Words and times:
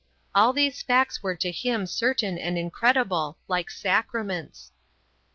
All 0.33 0.51
these 0.51 0.81
facts 0.81 1.21
were 1.21 1.35
to 1.35 1.51
him 1.51 1.85
certain 1.85 2.39
and 2.39 2.57
incredible, 2.57 3.37
like 3.47 3.69
sacraments. 3.69 4.71